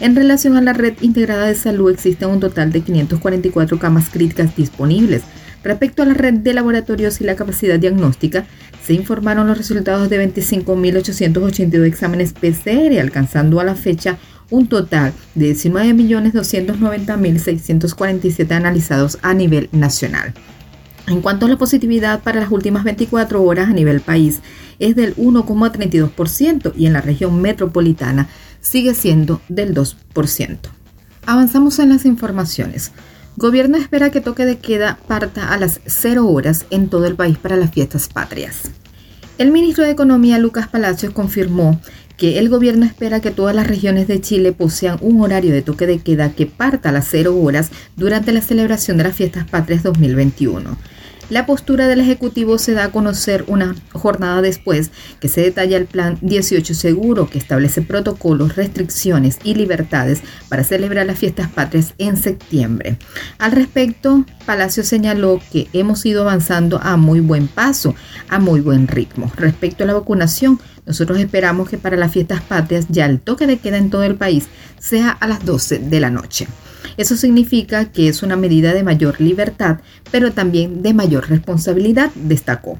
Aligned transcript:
En 0.00 0.16
relación 0.16 0.56
a 0.56 0.62
la 0.62 0.72
red 0.72 0.94
integrada 1.02 1.46
de 1.46 1.54
salud, 1.54 1.90
existen 1.90 2.30
un 2.30 2.40
total 2.40 2.72
de 2.72 2.80
544 2.80 3.78
camas 3.78 4.08
críticas 4.08 4.56
disponibles. 4.56 5.22
Respecto 5.66 6.02
a 6.04 6.06
la 6.06 6.14
red 6.14 6.34
de 6.34 6.54
laboratorios 6.54 7.20
y 7.20 7.24
la 7.24 7.34
capacidad 7.34 7.76
diagnóstica, 7.76 8.46
se 8.84 8.92
informaron 8.92 9.48
los 9.48 9.58
resultados 9.58 10.08
de 10.08 10.32
25.882 10.32 11.84
exámenes 11.84 12.34
PCR, 12.34 13.00
alcanzando 13.00 13.58
a 13.58 13.64
la 13.64 13.74
fecha 13.74 14.16
un 14.48 14.68
total 14.68 15.12
de 15.34 15.52
19.290.647 15.52 18.52
analizados 18.52 19.18
a 19.22 19.34
nivel 19.34 19.68
nacional. 19.72 20.34
En 21.08 21.20
cuanto 21.20 21.46
a 21.46 21.48
la 21.48 21.58
positividad 21.58 22.22
para 22.22 22.38
las 22.38 22.52
últimas 22.52 22.84
24 22.84 23.42
horas 23.42 23.68
a 23.68 23.72
nivel 23.72 24.00
país, 24.00 24.42
es 24.78 24.94
del 24.94 25.16
1,32% 25.16 26.74
y 26.76 26.86
en 26.86 26.92
la 26.92 27.00
región 27.00 27.42
metropolitana 27.42 28.28
sigue 28.60 28.94
siendo 28.94 29.40
del 29.48 29.74
2%. 29.74 30.58
Avanzamos 31.26 31.80
en 31.80 31.88
las 31.88 32.04
informaciones. 32.04 32.92
Gobierno 33.38 33.76
espera 33.76 34.10
que 34.10 34.22
toque 34.22 34.46
de 34.46 34.56
queda 34.56 34.98
parta 35.08 35.52
a 35.52 35.58
las 35.58 35.80
0 35.84 36.26
horas 36.26 36.64
en 36.70 36.88
todo 36.88 37.06
el 37.06 37.16
país 37.16 37.36
para 37.36 37.56
las 37.56 37.70
fiestas 37.70 38.08
patrias. 38.08 38.70
El 39.36 39.50
ministro 39.50 39.84
de 39.84 39.90
Economía, 39.90 40.38
Lucas 40.38 40.68
Palacios, 40.68 41.12
confirmó 41.12 41.78
que 42.16 42.38
el 42.38 42.48
gobierno 42.48 42.86
espera 42.86 43.20
que 43.20 43.30
todas 43.30 43.54
las 43.54 43.66
regiones 43.66 44.08
de 44.08 44.22
Chile 44.22 44.52
posean 44.52 44.96
un 45.02 45.20
horario 45.20 45.52
de 45.52 45.60
toque 45.60 45.86
de 45.86 45.98
queda 45.98 46.32
que 46.32 46.46
parta 46.46 46.88
a 46.88 46.92
las 46.92 47.08
0 47.10 47.38
horas 47.38 47.70
durante 47.94 48.32
la 48.32 48.40
celebración 48.40 48.96
de 48.96 49.04
las 49.04 49.14
fiestas 49.14 49.46
patrias 49.46 49.82
2021. 49.82 50.78
La 51.28 51.44
postura 51.44 51.88
del 51.88 51.98
Ejecutivo 51.98 52.56
se 52.56 52.72
da 52.72 52.84
a 52.84 52.92
conocer 52.92 53.44
una 53.48 53.74
jornada 53.92 54.42
después 54.42 54.92
que 55.18 55.26
se 55.26 55.40
detalla 55.40 55.76
el 55.76 55.86
Plan 55.86 56.18
18 56.20 56.72
Seguro 56.72 57.28
que 57.28 57.38
establece 57.38 57.82
protocolos, 57.82 58.54
restricciones 58.54 59.38
y 59.42 59.54
libertades 59.54 60.20
para 60.48 60.62
celebrar 60.62 61.04
las 61.04 61.18
fiestas 61.18 61.50
patrias 61.50 61.94
en 61.98 62.16
septiembre. 62.16 62.96
Al 63.38 63.50
respecto, 63.50 64.24
Palacio 64.44 64.84
señaló 64.84 65.40
que 65.50 65.66
hemos 65.72 66.06
ido 66.06 66.22
avanzando 66.22 66.80
a 66.80 66.96
muy 66.96 67.18
buen 67.18 67.48
paso, 67.48 67.96
a 68.28 68.38
muy 68.38 68.60
buen 68.60 68.86
ritmo. 68.86 69.32
Respecto 69.34 69.82
a 69.82 69.88
la 69.88 69.94
vacunación, 69.94 70.60
nosotros 70.86 71.18
esperamos 71.18 71.68
que 71.68 71.76
para 71.76 71.96
las 71.96 72.12
fiestas 72.12 72.40
patrias 72.40 72.86
ya 72.88 73.06
el 73.06 73.18
toque 73.18 73.48
de 73.48 73.58
queda 73.58 73.78
en 73.78 73.90
todo 73.90 74.04
el 74.04 74.14
país 74.14 74.46
sea 74.78 75.10
a 75.10 75.26
las 75.26 75.44
12 75.44 75.80
de 75.80 75.98
la 76.00 76.10
noche. 76.10 76.46
Eso 76.96 77.16
significa 77.16 77.86
que 77.86 78.08
es 78.08 78.22
una 78.22 78.36
medida 78.36 78.72
de 78.74 78.82
mayor 78.82 79.20
libertad, 79.20 79.78
pero 80.10 80.32
también 80.32 80.82
de 80.82 80.94
mayor 80.94 81.28
responsabilidad, 81.28 82.10
destacó. 82.14 82.78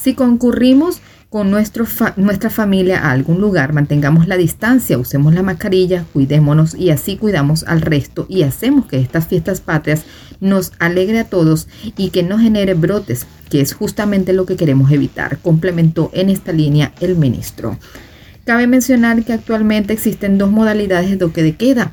Si 0.00 0.14
concurrimos 0.14 1.00
con 1.32 1.50
nuestra 1.50 2.50
familia 2.50 2.98
a 2.98 3.12
algún 3.12 3.40
lugar, 3.40 3.72
mantengamos 3.72 4.28
la 4.28 4.36
distancia, 4.36 4.98
usemos 4.98 5.32
la 5.32 5.42
mascarilla, 5.42 6.04
cuidémonos 6.12 6.74
y 6.74 6.90
así 6.90 7.16
cuidamos 7.16 7.64
al 7.66 7.80
resto 7.80 8.26
y 8.28 8.42
hacemos 8.42 8.84
que 8.84 8.98
estas 8.98 9.28
fiestas 9.28 9.62
patrias 9.62 10.04
nos 10.40 10.72
alegre 10.78 11.20
a 11.20 11.24
todos 11.24 11.68
y 11.96 12.10
que 12.10 12.22
no 12.22 12.38
genere 12.38 12.74
brotes, 12.74 13.26
que 13.48 13.62
es 13.62 13.72
justamente 13.72 14.34
lo 14.34 14.44
que 14.44 14.56
queremos 14.56 14.90
evitar, 14.90 15.38
complementó 15.38 16.10
en 16.12 16.28
esta 16.28 16.52
línea 16.52 16.92
el 17.00 17.16
ministro. 17.16 17.78
Cabe 18.44 18.66
mencionar 18.66 19.24
que 19.24 19.32
actualmente 19.32 19.94
existen 19.94 20.36
dos 20.36 20.50
modalidades 20.50 21.08
de 21.08 21.16
toque 21.16 21.42
de 21.42 21.54
queda, 21.54 21.92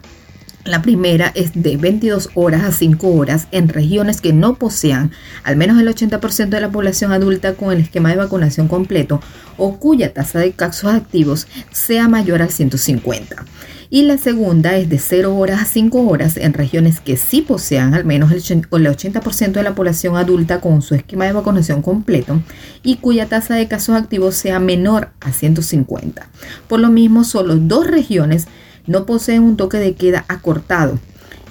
la 0.70 0.82
primera 0.82 1.32
es 1.36 1.52
de 1.54 1.78
22 1.78 2.30
horas 2.36 2.64
a 2.64 2.72
5 2.72 3.08
horas 3.08 3.48
en 3.52 3.70
regiones 3.70 4.22
que 4.22 4.34
no 4.34 4.56
posean 4.56 5.12
al 5.44 5.56
menos 5.56 5.80
el 5.80 5.88
80% 5.88 6.50
de 6.50 6.62
la 6.62 6.70
población 6.70 7.12
adulta 7.12 7.56
con 7.56 7.72
el 7.72 7.80
esquema 7.80 8.10
de 8.10 8.18
vacunación 8.18 8.68
completo 8.68 9.20
o 9.58 9.78
cuya 9.78 10.14
tasa 10.14 10.40
de 10.40 10.52
casos 10.52 10.94
activos 10.94 11.48
sea 11.72 12.08
mayor 12.08 12.42
al 12.42 12.50
150. 12.50 13.46
Y 13.92 14.04
la 14.04 14.20
segunda 14.20 14.78
es 14.78 14.88
de 14.88 15.00
0 15.00 15.36
horas 15.36 15.62
a 15.62 15.66
5 15.66 16.08
horas 16.08 16.38
en 16.38 16.54
regiones 16.54 17.00
que 17.00 17.18
sí 17.18 17.42
posean 17.42 17.96
al 17.96 18.06
menos 18.06 18.32
el 18.32 18.40
80% 18.40 19.52
de 19.52 19.64
la 19.64 19.74
población 19.74 20.16
adulta 20.16 20.62
con 20.62 20.84
su 20.84 20.94
esquema 20.94 21.26
de 21.26 21.34
vacunación 21.34 21.82
completo 21.82 22.40
y 22.84 22.98
cuya 22.98 23.26
tasa 23.26 23.56
de 23.56 23.68
casos 23.68 23.96
activos 23.96 24.36
sea 24.36 24.60
menor 24.60 25.10
a 25.20 25.32
150. 25.32 26.30
Por 26.68 26.80
lo 26.80 26.90
mismo, 26.90 27.24
solo 27.24 27.56
dos 27.56 27.88
regiones 27.88 28.48
no 28.88 29.06
poseen 29.06 29.44
un 29.44 29.58
toque 29.58 29.78
de 29.78 29.96
queda 29.96 30.26
acortado, 30.28 31.00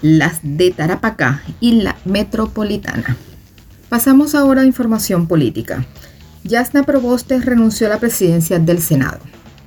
las 0.02 0.40
de 0.42 0.70
Tarapacá 0.70 1.42
y 1.60 1.82
la 1.82 1.96
metropolitana. 2.04 3.16
Pasamos 3.88 4.34
ahora 4.34 4.62
a 4.62 4.66
información 4.66 5.26
política. 5.26 5.86
Yasna 6.44 6.82
Proboste 6.82 7.40
renunció 7.40 7.86
a 7.86 7.90
la 7.90 7.98
presidencia 7.98 8.58
del 8.58 8.80
Senado. 8.80 9.18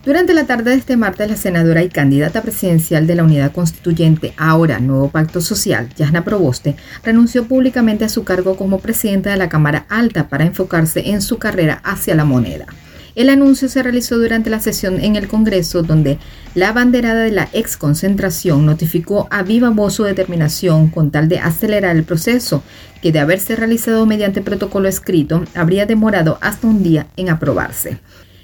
Durante 0.03 0.33
la 0.33 0.45
tarde 0.45 0.72
de 0.72 0.77
este 0.77 0.97
martes, 0.97 1.29
la 1.29 1.35
senadora 1.35 1.83
y 1.83 1.89
candidata 1.89 2.41
presidencial 2.41 3.05
de 3.05 3.13
la 3.13 3.23
Unidad 3.23 3.51
Constituyente, 3.51 4.33
ahora 4.35 4.79
Nuevo 4.79 5.09
Pacto 5.09 5.41
Social, 5.41 5.89
Yasna 5.95 6.23
Proboste, 6.23 6.75
renunció 7.03 7.46
públicamente 7.46 8.05
a 8.05 8.09
su 8.09 8.23
cargo 8.23 8.57
como 8.57 8.79
presidenta 8.79 9.29
de 9.29 9.37
la 9.37 9.49
Cámara 9.49 9.85
Alta 9.90 10.28
para 10.28 10.46
enfocarse 10.46 11.11
en 11.11 11.22
su 11.22 11.37
carrera 11.37 11.81
hacia 11.84 12.16
la 12.16 12.25
moneda. 12.25 12.66
El 13.13 13.29
anuncio 13.29 13.67
se 13.67 13.84
realizó 13.84 14.17
durante 14.17 14.49
la 14.49 14.59
sesión 14.59 14.99
en 14.99 15.16
el 15.16 15.28
Congreso 15.28 15.84
donde 15.84 16.17
la 16.55 16.72
banderada 16.72 17.22
de 17.23 17.31
la 17.31 17.49
ex 17.52 17.75
concentración 17.75 18.66
notificó 18.66 19.28
a 19.31 19.43
viva 19.43 19.69
voz 19.69 19.96
su 19.96 20.03
determinación 20.03 20.90
con 20.90 21.11
tal 21.11 21.28
de 21.28 21.40
acelerar 21.40 21.96
el 21.96 22.03
proceso, 22.03 22.63
que 23.02 23.11
de 23.11 23.19
haberse 23.19 23.55
realizado 23.55 24.05
mediante 24.05 24.41
protocolo 24.41 24.87
escrito 24.87 25.43
habría 25.55 25.85
demorado 25.85 26.37
hasta 26.41 26.67
un 26.67 26.84
día 26.84 27.08
en 27.17 27.29
aprobarse. 27.29 27.99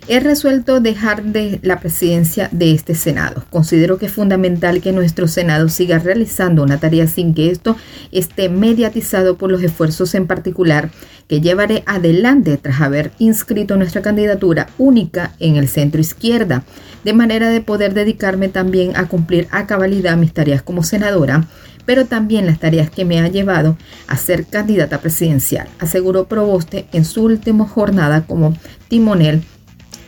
He 0.09 0.21
resuelto 0.21 0.80
dejar 0.80 1.21
de 1.21 1.59
la 1.63 1.81
presidencia 1.81 2.48
de 2.54 2.71
este 2.71 2.95
Senado. 2.95 3.44
Considero 3.50 3.98
que 3.98 4.06
es 4.06 4.13
fundamental 4.13 4.80
que 4.80 4.94
nuestro 4.94 5.27
Senado 5.27 5.68
siga 5.68 6.00
realizando 6.00 6.63
una 6.63 6.80
tarea 6.80 7.07
sin 7.07 7.33
que 7.33 7.51
esto 7.51 7.75
esté 8.13 8.48
mediatizado 8.48 9.38
por 9.38 9.51
los 9.51 9.62
esfuerzos 9.62 10.15
en 10.15 10.25
particular 10.25 10.92
que 11.27 11.42
llevaré 11.42 11.83
adelante 11.86 12.56
tras 12.56 12.80
haber 12.80 13.12
inscrito 13.19 13.75
nuestra 13.75 14.01
candidatura 14.01 14.68
única 14.77 15.33
en 15.39 15.57
el 15.57 15.68
centro 15.68 16.00
izquierda, 16.00 16.63
de 17.04 17.12
manera 17.12 17.50
de 17.50 17.59
poder 17.59 17.94
dedicarme 17.94 18.48
también 18.48 18.95
a 18.95 19.09
cumplir 19.09 19.50
a 19.51 19.68
cabalidad 19.68 20.15
mis 20.15 20.33
tareas 20.33 20.62
como 20.62 20.83
senadora 20.83 21.48
pero 21.86 22.06
también 22.06 22.45
las 22.45 22.59
tareas 22.59 22.89
que 22.89 23.06
me 23.06 23.21
ha 23.21 23.30
llevado 23.30 23.77
a 24.07 24.18
ser 24.18 24.45
candidata 24.45 25.00
presidencial, 25.00 25.69
aseguró 25.80 26.27
Proboste 26.27 26.86
en 26.92 27.06
su 27.06 27.24
última 27.24 27.65
jornada 27.65 28.25
como 28.25 28.57
timonel 28.89 29.42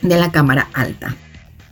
de 0.01 0.17
la 0.17 0.31
Cámara 0.31 0.69
Alta. 0.73 1.15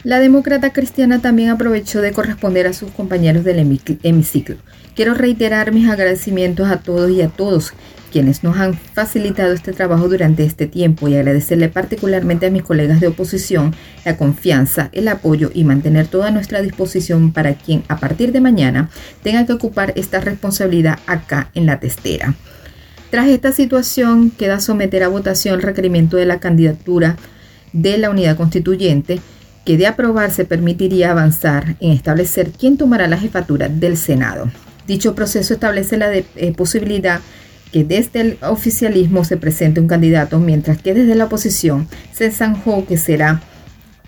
La 0.03 0.19
demócrata 0.19 0.71
cristiana 0.71 1.19
también 1.19 1.49
aprovechó 1.49 2.01
de 2.01 2.13
corresponder 2.13 2.67
a 2.67 2.73
sus 2.73 2.91
compañeros 2.91 3.43
del 3.43 3.59
hemiciclo. 4.03 4.55
Quiero 4.95 5.13
reiterar 5.13 5.73
mis 5.73 5.89
agradecimientos 5.89 6.69
a 6.69 6.77
todos 6.77 7.11
y 7.11 7.21
a 7.21 7.27
todos 7.27 7.73
quienes 8.11 8.43
nos 8.43 8.57
han 8.57 8.73
facilitado 8.73 9.53
este 9.53 9.73
trabajo 9.73 10.07
durante 10.07 10.43
este 10.43 10.65
tiempo 10.65 11.07
y 11.07 11.15
agradecerle 11.15 11.69
particularmente 11.69 12.45
a 12.45 12.51
mis 12.51 12.63
colegas 12.63 12.99
de 12.99 13.07
oposición 13.07 13.75
la 14.05 14.17
confianza, 14.17 14.89
el 14.93 15.07
apoyo 15.07 15.51
y 15.53 15.63
mantener 15.63 16.07
toda 16.07 16.31
nuestra 16.31 16.61
disposición 16.61 17.31
para 17.31 17.55
quien 17.55 17.83
a 17.89 17.97
partir 17.97 18.31
de 18.31 18.41
mañana 18.41 18.89
tenga 19.23 19.45
que 19.45 19.53
ocupar 19.53 19.93
esta 19.95 20.19
responsabilidad 20.19 20.99
acá 21.05 21.51
en 21.53 21.65
la 21.65 21.79
testera. 21.79 22.35
Tras 23.09 23.27
esta 23.27 23.51
situación 23.51 24.31
queda 24.31 24.59
someter 24.59 25.03
a 25.03 25.07
votación 25.07 25.55
el 25.55 25.61
requerimiento 25.61 26.17
de 26.17 26.25
la 26.25 26.39
candidatura 26.39 27.17
de 27.73 27.97
la 27.97 28.09
unidad 28.09 28.37
constituyente 28.37 29.19
que 29.65 29.77
de 29.77 29.87
aprobarse 29.87 30.45
permitiría 30.45 31.11
avanzar 31.11 31.75
en 31.81 31.91
establecer 31.91 32.51
quién 32.51 32.77
tomará 32.77 33.07
la 33.07 33.17
jefatura 33.17 33.67
del 33.67 33.97
Senado. 33.97 34.49
Dicho 34.87 35.13
proceso 35.13 35.53
establece 35.53 35.97
la 35.97 36.13
eh, 36.13 36.25
posibilidad 36.55 37.19
que 37.73 37.83
desde 37.83 38.21
el 38.21 38.37
oficialismo 38.41 39.25
se 39.25 39.35
presente 39.35 39.81
un 39.81 39.87
candidato, 39.87 40.39
mientras 40.39 40.81
que 40.81 40.93
desde 40.93 41.15
la 41.15 41.25
oposición 41.25 41.87
se 42.13 42.31
zanjó 42.31 42.85
que 42.85 42.97
será 42.97 43.41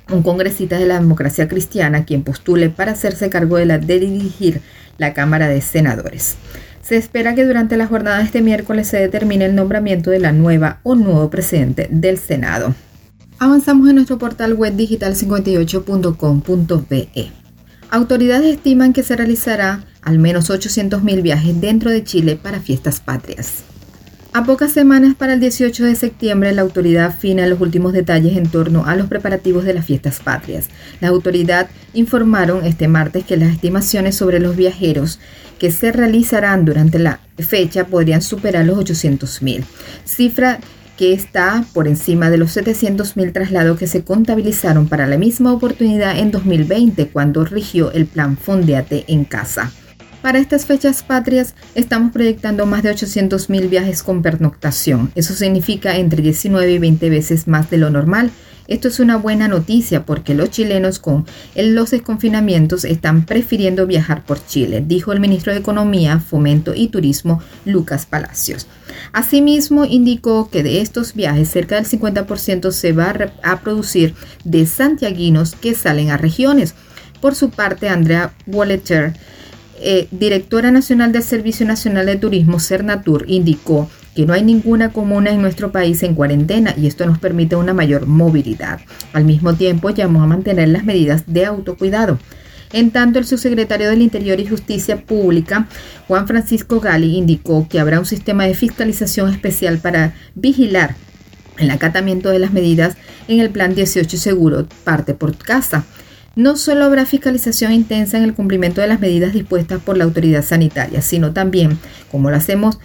un 0.09 0.23
congresista 0.23 0.77
de 0.77 0.85
la 0.85 1.00
democracia 1.00 1.47
cristiana 1.47 2.06
quien 2.06 2.23
postule 2.23 2.69
para 2.69 2.94
hacerse 2.94 3.29
cargo 3.29 3.57
de, 3.57 3.65
la, 3.65 3.77
de 3.77 4.00
dirigir 4.00 4.61
la 4.97 5.13
Cámara 5.13 5.50
de 5.50 5.61
Senadores. 5.61 6.38
Se 6.81 6.95
espera 6.95 7.35
que 7.35 7.45
durante 7.45 7.77
la 7.77 7.85
jornada 7.85 8.19
de 8.19 8.23
este 8.23 8.41
miércoles 8.41 8.88
se 8.88 8.97
determine 8.97 9.45
el 9.45 9.56
nombramiento 9.56 10.09
de 10.09 10.19
la 10.19 10.31
nueva 10.31 10.79
o 10.83 10.95
nuevo 10.95 11.29
presidente 11.29 11.88
del 11.91 12.17
Senado. 12.17 12.73
Avanzamos 13.41 13.88
en 13.88 13.95
nuestro 13.95 14.18
portal 14.18 14.53
web 14.53 14.75
digital58.com.be. 14.75 17.31
Autoridades 17.89 18.56
estiman 18.56 18.91
que 18.91 19.01
se 19.01 19.15
realizará 19.15 19.86
al 20.01 20.19
menos 20.19 20.50
800.000 20.50 21.21
viajes 21.21 21.62
dentro 21.62 21.89
de 21.89 22.03
Chile 22.03 22.36
para 22.36 22.59
fiestas 22.59 23.00
patrias. 23.00 23.63
A 24.33 24.44
pocas 24.44 24.74
semanas 24.74 25.15
para 25.15 25.31
el 25.33 25.39
18 25.39 25.86
de 25.86 25.95
septiembre, 25.95 26.53
la 26.53 26.63
autoridad 26.63 27.06
afina 27.06 27.47
los 27.47 27.62
últimos 27.62 27.94
detalles 27.94 28.36
en 28.36 28.47
torno 28.47 28.86
a 28.86 28.95
los 28.95 29.07
preparativos 29.07 29.63
de 29.63 29.74
las 29.74 29.85
fiestas 29.85 30.19
patrias. 30.19 30.68
La 31.00 31.07
autoridad 31.07 31.69
informaron 31.94 32.65
este 32.65 32.89
martes 32.89 33.24
que 33.24 33.38
las 33.38 33.53
estimaciones 33.53 34.15
sobre 34.15 34.42
los 34.42 34.57
viajeros 34.57 35.21
que 35.57 35.71
se 35.71 35.94
realizarán 35.94 36.65
durante 36.65 37.00
la 37.00 37.21
fecha 37.38 37.88
podrían 37.88 38.21
superar 38.21 38.65
los 38.65 38.77
800.000, 38.77 39.63
cifra 40.06 40.59
que 40.99 41.13
está 41.13 41.63
por 41.73 41.87
encima 41.87 42.29
de 42.29 42.37
los 42.37 42.57
700.000 42.57 43.31
traslados 43.31 43.79
que 43.79 43.87
se 43.87 44.03
contabilizaron 44.03 44.89
para 44.89 45.07
la 45.07 45.17
misma 45.17 45.53
oportunidad 45.53 46.19
en 46.19 46.29
2020 46.29 47.07
cuando 47.07 47.45
rigió 47.45 47.93
el 47.93 48.05
plan 48.05 48.35
Fondeate 48.35 49.05
en 49.07 49.23
casa. 49.23 49.71
Para 50.21 50.39
estas 50.39 50.65
fechas 50.65 51.01
patrias 51.01 51.55
estamos 51.73 52.11
proyectando 52.11 52.65
más 52.65 52.83
de 52.83 52.93
800.000 52.93 53.69
viajes 53.69 54.03
con 54.03 54.21
pernoctación. 54.21 55.09
Eso 55.15 55.33
significa 55.33 55.95
entre 55.95 56.21
19 56.21 56.69
y 56.69 56.79
20 56.79 57.09
veces 57.09 57.47
más 57.47 57.69
de 57.69 57.77
lo 57.77 57.89
normal 57.89 58.29
esto 58.69 58.88
es 58.88 59.00
una 59.00 59.18
buena 59.18 59.48
noticia 59.48 60.06
porque 60.06 60.36
los 60.36 60.51
chilenos 60.51 61.00
con 61.00 61.25
los 61.56 61.89
desconfinamientos 61.89 62.86
están 62.86 63.25
prefiriendo 63.25 63.88
viajar 63.88 64.24
por 64.24 64.45
Chile, 64.45 64.83
dijo 64.86 65.12
el 65.12 65.19
ministro 65.19 65.51
de 65.51 65.60
Economía, 65.60 66.19
Fomento 66.19 66.75
y 66.75 66.89
Turismo, 66.89 67.42
Lucas 67.66 68.06
Palacios. 68.06 68.68
Asimismo, 69.12 69.86
indicó 69.86 70.51
que 70.51 70.62
de 70.62 70.81
estos 70.81 71.16
viajes 71.16 71.50
cerca 71.50 71.75
del 71.75 71.86
50% 71.86 72.71
se 72.71 72.94
va 72.94 73.16
a 73.42 73.60
producir 73.62 74.13
de 74.44 74.68
santiaguinos 74.68 75.56
que 75.56 75.74
salen 75.74 76.12
a 76.12 76.18
regiones. 76.18 76.75
Por 77.21 77.33
su 77.33 77.50
parte, 77.50 77.89
Andrea 77.89 78.33
Walleter, 78.45 79.13
eh, 79.81 80.07
directora 80.12 80.71
nacional 80.71 81.12
del 81.12 81.24
Servicio 81.24 81.66
Nacional 81.66 82.06
de 82.06 82.18
Turismo, 82.18 82.60
Cernatur, 82.60 83.25
indicó 83.27 83.89
que 84.19 84.25
no 84.25 84.33
hay 84.33 84.44
ninguna 84.44 84.92
comuna 84.92 85.31
en 85.31 85.42
nuestro 85.42 85.71
país 85.71 86.04
en 86.04 86.13
cuarentena 86.13 86.75
y 86.75 86.88
esto 86.88 87.06
nos 87.06 87.19
permite 87.19 87.56
una 87.56 87.74
mayor 87.74 88.06
movilidad. 88.06 88.81
Al 89.13 89.24
mismo 89.24 89.54
tiempo, 89.54 89.92
llamó 89.92 90.21
a 90.21 90.27
mantener 90.27 90.68
las 90.68 90.83
medidas 90.83 91.24
de 91.25 91.45
autocuidado. 91.45 92.19
En 92.74 92.92
tanto, 92.92 93.18
el 93.19 93.25
subsecretario 93.25 93.89
del 93.89 94.01
Interior 94.01 94.38
y 94.42 94.45
Justicia 94.45 95.06
Pública, 95.06 95.69
Juan 96.10 96.27
Francisco 96.27 96.81
Gali, 96.81 97.16
indicó 97.16 97.69
que 97.69 97.80
habrá 97.80 97.98
un 97.98 98.06
sistema 98.06 98.44
de 98.44 98.56
fiscalización 98.56 99.31
especial 99.31 99.77
para 99.77 100.13
vigilar 100.36 100.95
el 101.57 101.71
acatamiento 101.71 102.27
de 102.30 102.39
las 102.39 102.51
medidas 102.51 102.98
en 103.30 103.39
el 103.39 103.51
Plan 103.51 103.74
18 103.74 104.18
Seguro 104.18 104.68
parte 104.83 105.13
por 105.13 105.38
casa. 105.38 105.86
No 106.36 106.57
solo 106.57 106.83
habrá 106.83 107.06
fiscalización 107.06 107.71
intensa 107.71 108.18
en 108.18 108.25
el 108.25 108.33
cumplimiento 108.33 108.81
de 108.81 108.88
las 108.88 109.00
medidas 109.00 109.31
dispuestas 109.31 109.81
por 109.81 109.95
la 109.95 110.04
autoridad 110.04 110.44
sanitaria, 110.44 111.01
sino 111.01 111.31
también, 111.31 111.80
como 112.12 112.30
lo 112.30 112.36
hacemos 112.36 112.80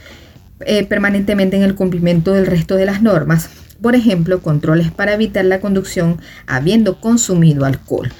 eh, 0.67 0.85
permanentemente 0.85 1.57
en 1.57 1.63
el 1.63 1.75
cumplimiento 1.75 2.33
del 2.33 2.47
resto 2.47 2.77
de 2.77 2.87
las 2.87 3.03
normas. 3.03 3.51
Por 3.81 3.95
ejemplo, 3.95 4.41
controles 4.41 4.91
para 4.91 5.15
evitar 5.15 5.45
la 5.45 5.61
conducción 5.61 6.21
habiendo 6.47 7.01
consumido 7.01 7.65
alcohol, 7.65 8.11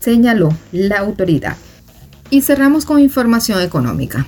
señaló 0.00 0.56
la 0.72 0.98
autoridad. 0.98 1.56
Y 2.30 2.42
cerramos 2.42 2.84
con 2.84 3.00
información 3.00 3.60
económica. 3.62 4.26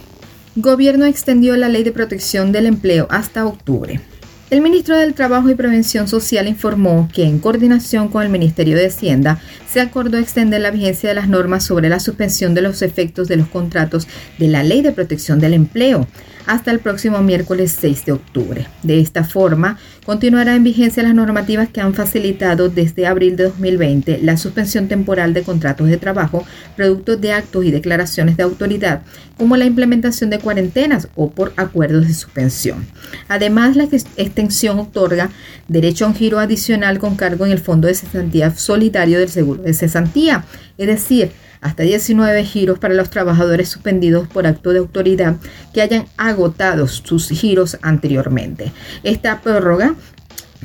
Gobierno 0.55 1.05
extendió 1.05 1.57
la 1.57 1.69
ley 1.69 1.83
de 1.83 1.93
protección 1.93 2.53
del 2.53 2.67
empleo 2.67 3.07
hasta 3.11 3.47
octubre. 3.47 4.01
El 4.49 4.61
ministro 4.61 4.97
del 4.97 5.15
Trabajo 5.15 5.51
y 5.51 5.57
Prevención 5.57 6.07
Social 6.07 6.47
informó 6.47 7.09
que 7.13 7.25
en 7.25 7.41
coordinación 7.41 8.07
con 8.09 8.23
el 8.23 8.29
Ministerio 8.29 8.77
de 8.77 8.87
Hacienda 8.87 9.41
se 9.69 9.81
acordó 9.81 10.19
extender 10.19 10.61
la 10.61 10.71
vigencia 10.71 11.09
de 11.09 11.17
las 11.17 11.29
normas 11.29 11.65
sobre 11.65 11.89
la 11.89 11.99
suspensión 11.99 12.55
de 12.55 12.63
los 12.63 12.81
efectos 12.83 13.27
de 13.27 13.37
los 13.37 13.49
contratos 13.49 14.07
de 14.39 14.47
la 14.47 14.63
Ley 14.63 14.83
de 14.83 14.93
Protección 14.93 15.41
del 15.41 15.53
Empleo 15.53 16.07
hasta 16.47 16.71
el 16.71 16.79
próximo 16.79 17.21
miércoles 17.23 17.77
6 17.79 18.07
de 18.07 18.13
octubre. 18.13 18.67
De 18.83 19.01
esta 19.01 19.25
forma, 19.25 19.79
continuará 20.05 20.55
en 20.55 20.65
vigencia 20.65 21.03
las 21.03 21.15
normativas 21.15 21.69
que 21.69 21.81
han 21.81 21.95
facilitado 21.95 22.69
desde 22.69 23.07
abril 23.07 23.37
de 23.37 23.45
2020 23.45 24.21
la 24.23 24.37
suspensión 24.37 24.89
temporal 24.89 25.35
de 25.35 25.43
contratos 25.43 25.89
de 25.89 25.97
trabajo 25.97 26.47
producto 26.77 27.17
de 27.17 27.33
actos 27.33 27.65
y 27.65 27.71
declaraciones 27.71 28.37
de 28.37 28.45
autoridad, 28.45 29.03
como 29.37 29.57
la 29.57 29.65
implementación 29.65 30.31
de 30.31 30.39
cuarentenas 30.39 31.09
o 31.15 31.31
por 31.31 31.53
acuerdos 31.57 32.07
de 32.07 32.15
suspensión. 32.15 32.87
Además, 33.29 33.77
la 33.77 33.85
extensión 33.85 34.79
otorga 34.79 35.31
derecho 35.69 36.05
a 36.05 36.09
un 36.09 36.15
giro 36.15 36.39
adicional 36.39 36.99
con 36.99 37.17
cargo 37.17 37.47
en 37.47 37.53
el 37.53 37.59
Fondo 37.59 37.89
de 37.89 37.95
Cesantía 37.95 38.55
Solidario 38.55 39.19
del 39.19 39.29
Seguro 39.29 39.63
de 39.63 39.75
Cesantía, 39.75 40.45
es 40.79 40.87
decir, 40.87 41.33
hasta 41.61 41.83
19 41.83 42.45
giros 42.45 42.79
para 42.79 42.95
los 42.95 43.11
trabajadores 43.11 43.69
suspendidos 43.69 44.29
por 44.29 44.47
acto 44.47 44.73
de 44.73 44.79
autoridad 44.79 45.37
que 45.73 45.83
hayan 45.83 46.07
agotado 46.17 46.87
sus 46.89 47.29
giros 47.29 47.79
anteriormente. 47.83 48.73
Esta 49.03 49.41
prórroga 49.41 49.95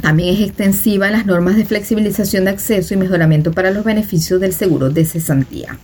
también 0.01 0.35
es 0.35 0.41
extensiva 0.41 1.07
en 1.07 1.13
las 1.13 1.25
normas 1.25 1.57
de 1.57 1.65
flexibilización 1.65 2.45
de 2.45 2.51
acceso 2.51 2.93
y 2.93 2.97
mejoramiento 2.97 3.51
para 3.51 3.71
los 3.71 3.83
beneficios 3.83 4.39
del 4.39 4.53
seguro 4.53 4.89
de 4.89 5.05
cesantía. 5.05 5.77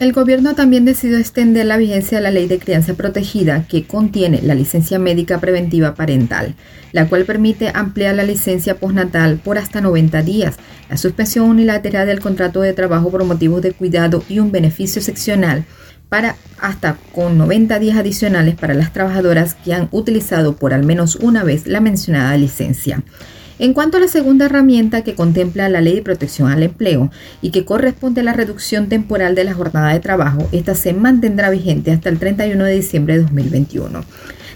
El 0.00 0.12
gobierno 0.12 0.56
también 0.56 0.84
decidió 0.84 1.18
extender 1.18 1.66
la 1.66 1.76
vigencia 1.76 2.18
de 2.18 2.24
la 2.24 2.32
ley 2.32 2.48
de 2.48 2.58
crianza 2.58 2.94
protegida 2.94 3.64
que 3.68 3.84
contiene 3.86 4.42
la 4.42 4.56
licencia 4.56 4.98
médica 4.98 5.38
preventiva 5.38 5.94
parental, 5.94 6.56
la 6.90 7.08
cual 7.08 7.24
permite 7.24 7.70
ampliar 7.72 8.16
la 8.16 8.24
licencia 8.24 8.76
postnatal 8.76 9.36
por 9.36 9.56
hasta 9.56 9.80
90 9.80 10.22
días, 10.22 10.56
la 10.90 10.96
suspensión 10.96 11.48
unilateral 11.48 12.08
del 12.08 12.18
contrato 12.18 12.60
de 12.60 12.72
trabajo 12.72 13.10
por 13.12 13.22
motivos 13.24 13.62
de 13.62 13.70
cuidado 13.70 14.24
y 14.28 14.40
un 14.40 14.50
beneficio 14.50 15.00
seccional 15.00 15.64
para 16.08 16.36
hasta 16.58 16.96
con 17.12 17.38
90 17.38 17.78
días 17.78 17.96
adicionales 17.96 18.56
para 18.56 18.74
las 18.74 18.92
trabajadoras 18.92 19.54
que 19.54 19.74
han 19.74 19.88
utilizado 19.92 20.56
por 20.56 20.74
al 20.74 20.84
menos 20.84 21.16
una 21.16 21.44
vez 21.44 21.68
la 21.68 21.80
mencionada 21.80 22.36
licencia. 22.36 23.02
En 23.58 23.72
cuanto 23.72 23.98
a 23.98 24.00
la 24.00 24.08
segunda 24.08 24.46
herramienta 24.46 25.04
que 25.04 25.14
contempla 25.14 25.68
la 25.68 25.80
Ley 25.80 25.94
de 25.94 26.02
Protección 26.02 26.50
al 26.50 26.64
Empleo 26.64 27.12
y 27.40 27.50
que 27.50 27.64
corresponde 27.64 28.20
a 28.20 28.24
la 28.24 28.32
reducción 28.32 28.88
temporal 28.88 29.36
de 29.36 29.44
la 29.44 29.54
jornada 29.54 29.92
de 29.92 30.00
trabajo, 30.00 30.48
esta 30.50 30.74
se 30.74 30.92
mantendrá 30.92 31.50
vigente 31.50 31.92
hasta 31.92 32.08
el 32.08 32.18
31 32.18 32.64
de 32.64 32.74
diciembre 32.74 33.14
de 33.14 33.22
2021. 33.22 34.04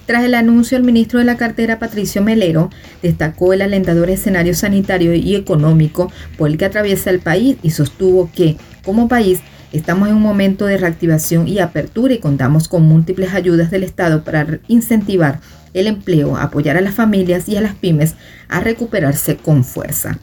Tras 0.06 0.24
el 0.24 0.34
anuncio, 0.34 0.76
el 0.76 0.82
ministro 0.82 1.20
de 1.20 1.26
la 1.26 1.36
cartera, 1.36 1.78
Patricio 1.78 2.22
Melero, 2.22 2.70
destacó 3.00 3.52
el 3.52 3.62
alentador 3.62 4.10
escenario 4.10 4.54
sanitario 4.54 5.14
y 5.14 5.36
económico 5.36 6.10
por 6.36 6.48
el 6.48 6.58
que 6.58 6.64
atraviesa 6.64 7.10
el 7.10 7.20
país 7.20 7.56
y 7.62 7.70
sostuvo 7.70 8.30
que, 8.34 8.56
como 8.82 9.06
país, 9.06 9.40
Estamos 9.70 10.08
en 10.08 10.14
un 10.14 10.22
momento 10.22 10.64
de 10.64 10.78
reactivación 10.78 11.46
y 11.46 11.58
apertura 11.58 12.14
y 12.14 12.20
contamos 12.20 12.68
con 12.68 12.84
múltiples 12.84 13.34
ayudas 13.34 13.70
del 13.70 13.82
Estado 13.82 14.24
para 14.24 14.60
incentivar 14.66 15.40
el 15.78 15.86
empleo, 15.86 16.36
apoyar 16.36 16.76
a 16.76 16.80
las 16.80 16.94
familias 16.94 17.48
y 17.48 17.56
a 17.56 17.60
las 17.60 17.74
pymes 17.74 18.14
a 18.48 18.60
recuperarse 18.60 19.36
con 19.36 19.64
fuerza. 19.64 20.18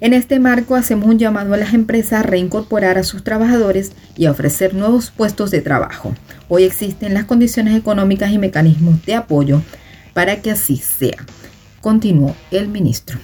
En 0.00 0.12
este 0.12 0.38
marco 0.38 0.74
hacemos 0.74 1.06
un 1.06 1.18
llamado 1.18 1.54
a 1.54 1.56
las 1.56 1.72
empresas 1.72 2.20
a 2.20 2.22
reincorporar 2.22 2.98
a 2.98 3.04
sus 3.04 3.24
trabajadores 3.24 3.92
y 4.16 4.26
a 4.26 4.30
ofrecer 4.30 4.74
nuevos 4.74 5.10
puestos 5.10 5.50
de 5.50 5.62
trabajo. 5.62 6.14
Hoy 6.48 6.64
existen 6.64 7.14
las 7.14 7.24
condiciones 7.24 7.74
económicas 7.76 8.30
y 8.30 8.38
mecanismos 8.38 9.04
de 9.06 9.14
apoyo 9.14 9.62
para 10.12 10.42
que 10.42 10.50
así 10.50 10.76
sea, 10.76 11.24
continuó 11.80 12.36
el 12.50 12.68
ministro. 12.68 13.18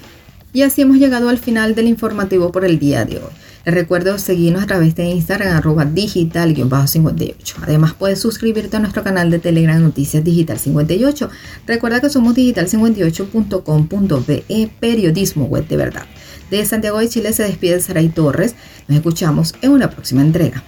Y 0.55 0.63
así 0.63 0.83
hemos 0.83 0.99
llegado 0.99 1.29
al 1.29 1.39
final 1.39 1.75
del 1.75 1.89
informativo 1.89 2.53
por 2.53 2.65
el 2.65 2.79
día 2.79 3.05
de 3.05 3.19
hoy. 3.19 3.33
Les 3.65 3.75
recuerdo 3.75 4.19
seguirnos 4.19 4.65
a 4.65 4.67
través 4.67 4.97
de 4.97 5.05
Instagram 5.05 5.57
arroba 5.57 5.85
digital-58. 5.85 7.55
Además 7.63 7.95
puedes 7.95 8.19
suscribirte 8.19 8.77
a 8.77 8.81
nuestro 8.81 9.05
canal 9.05 9.31
de 9.31 9.39
Telegram 9.39 9.81
Noticias 9.81 10.25
Digital 10.25 10.59
58. 10.59 11.31
Recuerda 11.67 12.01
que 12.01 12.11
somos 12.11 12.35
digital58.com.be 12.35 14.71
Periodismo 14.81 15.45
Web 15.45 15.69
de 15.69 15.77
Verdad. 15.77 16.07
De 16.51 16.67
Santiago 16.67 16.99
de 16.99 17.09
Chile 17.09 17.33
se 17.33 17.45
despide 17.45 17.79
Saray 17.81 18.09
Torres. 18.09 18.57
Nos 18.89 18.97
escuchamos 18.97 19.55
en 19.63 19.71
una 19.71 19.91
próxima 19.91 20.23
entrega. 20.23 20.65